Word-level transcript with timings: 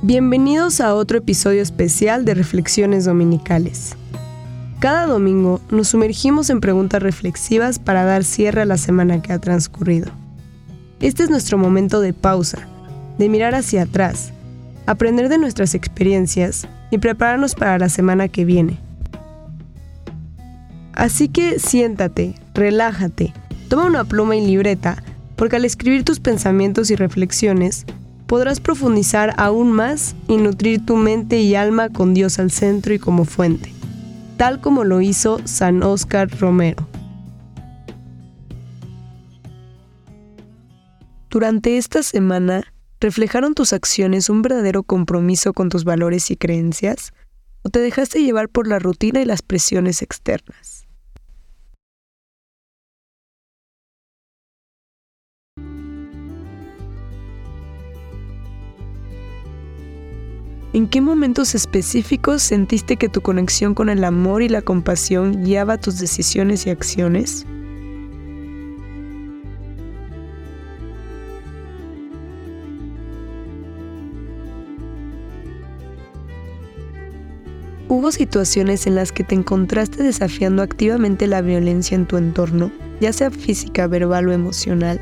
Bienvenidos 0.00 0.80
a 0.80 0.94
otro 0.94 1.18
episodio 1.18 1.60
especial 1.60 2.24
de 2.24 2.34
Reflexiones 2.34 3.04
Dominicales. 3.04 3.96
Cada 4.78 5.06
domingo 5.06 5.60
nos 5.72 5.88
sumergimos 5.88 6.50
en 6.50 6.60
preguntas 6.60 7.02
reflexivas 7.02 7.80
para 7.80 8.04
dar 8.04 8.22
cierre 8.22 8.62
a 8.62 8.64
la 8.64 8.78
semana 8.78 9.20
que 9.20 9.32
ha 9.32 9.40
transcurrido. 9.40 10.12
Este 11.00 11.24
es 11.24 11.30
nuestro 11.30 11.58
momento 11.58 12.00
de 12.00 12.12
pausa, 12.12 12.68
de 13.18 13.28
mirar 13.28 13.56
hacia 13.56 13.82
atrás, 13.82 14.32
aprender 14.86 15.28
de 15.28 15.38
nuestras 15.38 15.74
experiencias 15.74 16.68
y 16.92 16.98
prepararnos 16.98 17.56
para 17.56 17.76
la 17.76 17.88
semana 17.88 18.28
que 18.28 18.44
viene. 18.44 18.78
Así 20.92 21.28
que 21.28 21.58
siéntate, 21.58 22.36
relájate, 22.54 23.34
toma 23.68 23.86
una 23.86 24.04
pluma 24.04 24.36
y 24.36 24.46
libreta, 24.46 25.02
porque 25.34 25.56
al 25.56 25.64
escribir 25.64 26.04
tus 26.04 26.20
pensamientos 26.20 26.92
y 26.92 26.94
reflexiones, 26.94 27.84
podrás 28.28 28.60
profundizar 28.60 29.34
aún 29.38 29.72
más 29.72 30.14
y 30.28 30.36
nutrir 30.36 30.84
tu 30.84 30.96
mente 30.96 31.40
y 31.40 31.54
alma 31.54 31.88
con 31.88 32.14
Dios 32.14 32.38
al 32.38 32.50
centro 32.50 32.92
y 32.94 32.98
como 32.98 33.24
fuente, 33.24 33.72
tal 34.36 34.60
como 34.60 34.84
lo 34.84 35.00
hizo 35.00 35.40
San 35.44 35.82
Óscar 35.82 36.30
Romero. 36.38 36.86
Durante 41.30 41.78
esta 41.78 42.02
semana, 42.02 42.62
¿reflejaron 43.00 43.54
tus 43.54 43.72
acciones 43.72 44.28
un 44.28 44.42
verdadero 44.42 44.82
compromiso 44.82 45.54
con 45.54 45.70
tus 45.70 45.84
valores 45.84 46.30
y 46.30 46.36
creencias? 46.36 47.12
¿O 47.62 47.70
te 47.70 47.80
dejaste 47.80 48.22
llevar 48.22 48.48
por 48.48 48.68
la 48.68 48.78
rutina 48.78 49.20
y 49.20 49.24
las 49.24 49.40
presiones 49.42 50.02
externas? 50.02 50.87
¿En 60.74 60.86
qué 60.86 61.00
momentos 61.00 61.54
específicos 61.54 62.42
sentiste 62.42 62.96
que 62.96 63.08
tu 63.08 63.22
conexión 63.22 63.72
con 63.72 63.88
el 63.88 64.04
amor 64.04 64.42
y 64.42 64.50
la 64.50 64.60
compasión 64.60 65.42
guiaba 65.42 65.78
tus 65.78 65.98
decisiones 65.98 66.66
y 66.66 66.70
acciones? 66.70 67.46
¿Hubo 77.88 78.12
situaciones 78.12 78.86
en 78.86 78.94
las 78.94 79.10
que 79.10 79.24
te 79.24 79.34
encontraste 79.34 80.02
desafiando 80.02 80.62
activamente 80.62 81.26
la 81.26 81.40
violencia 81.40 81.94
en 81.94 82.04
tu 82.04 82.18
entorno, 82.18 82.70
ya 83.00 83.14
sea 83.14 83.30
física, 83.30 83.86
verbal 83.86 84.28
o 84.28 84.32
emocional, 84.32 85.00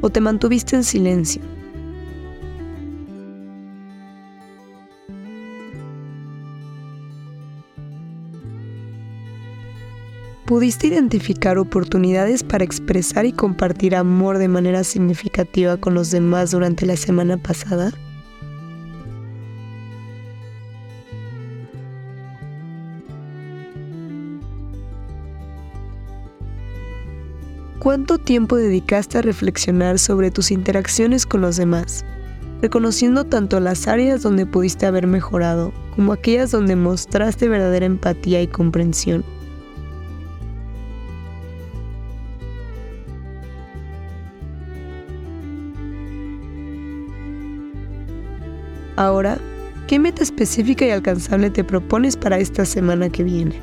o 0.00 0.10
te 0.10 0.20
mantuviste 0.20 0.74
en 0.74 0.82
silencio? 0.82 1.57
¿Pudiste 10.48 10.86
identificar 10.86 11.58
oportunidades 11.58 12.42
para 12.42 12.64
expresar 12.64 13.26
y 13.26 13.32
compartir 13.32 13.94
amor 13.94 14.38
de 14.38 14.48
manera 14.48 14.82
significativa 14.82 15.76
con 15.76 15.92
los 15.92 16.10
demás 16.10 16.52
durante 16.52 16.86
la 16.86 16.96
semana 16.96 17.36
pasada? 17.36 17.92
¿Cuánto 27.78 28.16
tiempo 28.16 28.56
dedicaste 28.56 29.18
a 29.18 29.22
reflexionar 29.22 29.98
sobre 29.98 30.30
tus 30.30 30.50
interacciones 30.50 31.26
con 31.26 31.42
los 31.42 31.58
demás, 31.58 32.06
reconociendo 32.62 33.24
tanto 33.24 33.60
las 33.60 33.86
áreas 33.86 34.22
donde 34.22 34.46
pudiste 34.46 34.86
haber 34.86 35.06
mejorado 35.06 35.74
como 35.94 36.14
aquellas 36.14 36.50
donde 36.50 36.74
mostraste 36.74 37.50
verdadera 37.50 37.84
empatía 37.84 38.40
y 38.40 38.46
comprensión? 38.46 39.37
Ahora, 48.98 49.38
¿qué 49.86 50.00
meta 50.00 50.24
específica 50.24 50.84
y 50.84 50.90
alcanzable 50.90 51.50
te 51.50 51.62
propones 51.62 52.16
para 52.16 52.40
esta 52.40 52.64
semana 52.64 53.10
que 53.10 53.22
viene? 53.22 53.60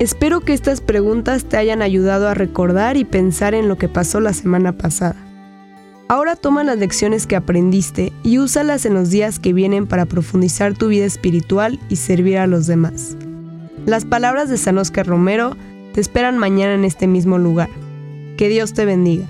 Espero 0.00 0.40
que 0.40 0.54
estas 0.54 0.80
preguntas 0.80 1.44
te 1.44 1.56
hayan 1.56 1.82
ayudado 1.82 2.26
a 2.28 2.34
recordar 2.34 2.96
y 2.96 3.04
pensar 3.04 3.54
en 3.54 3.68
lo 3.68 3.78
que 3.78 3.88
pasó 3.88 4.18
la 4.18 4.32
semana 4.32 4.76
pasada. 4.76 5.14
Ahora 6.08 6.34
toma 6.34 6.64
las 6.64 6.78
lecciones 6.78 7.28
que 7.28 7.36
aprendiste 7.36 8.12
y 8.24 8.38
úsalas 8.38 8.84
en 8.86 8.94
los 8.94 9.10
días 9.10 9.38
que 9.38 9.52
vienen 9.52 9.86
para 9.86 10.04
profundizar 10.04 10.74
tu 10.74 10.88
vida 10.88 11.04
espiritual 11.04 11.78
y 11.88 11.94
servir 11.94 12.38
a 12.38 12.48
los 12.48 12.66
demás. 12.66 13.16
Las 13.86 14.04
palabras 14.04 14.48
de 14.48 14.56
San 14.56 14.78
Oscar 14.78 15.06
Romero 15.06 15.56
te 15.94 16.00
esperan 16.00 16.38
mañana 16.38 16.74
en 16.74 16.84
este 16.84 17.06
mismo 17.06 17.38
lugar. 17.38 17.70
Que 18.36 18.48
Dios 18.48 18.74
te 18.74 18.84
bendiga. 18.84 19.26